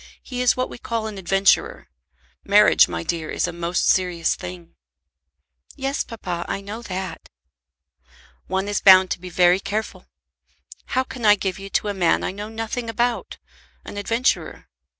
He 0.23 0.41
is 0.41 0.57
what 0.57 0.67
we 0.67 0.79
call 0.79 1.05
an 1.05 1.19
adventurer. 1.19 1.87
Marriage, 2.43 2.87
my 2.87 3.03
dear, 3.03 3.29
is 3.29 3.47
a 3.47 3.53
most 3.53 3.85
serious 3.87 4.33
thing." 4.33 4.73
"Yes, 5.75 6.03
papa, 6.03 6.43
I 6.47 6.59
know 6.59 6.81
that." 6.81 7.29
"One 8.47 8.67
is 8.67 8.81
bound 8.81 9.11
to 9.11 9.19
be 9.21 9.29
very 9.29 9.59
careful. 9.59 10.07
How 10.97 11.03
can 11.03 11.23
I 11.23 11.35
give 11.35 11.59
you 11.59 11.69
to 11.69 11.87
a 11.89 11.93
man 11.93 12.23
I 12.23 12.31
know 12.31 12.49
nothing 12.49 12.89
about, 12.89 13.37
an 13.85 13.95
adventurer? 13.95 14.69